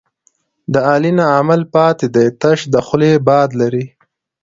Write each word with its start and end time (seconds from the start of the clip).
د 0.73 0.75
علي 0.89 1.11
نه 1.19 1.25
عمل 1.37 1.61
پاتې 1.75 2.07
دی، 2.15 2.27
تش 2.41 2.59
د 2.73 2.75
خولې 2.85 3.11
باد 3.27 3.49
لري. 3.61 3.85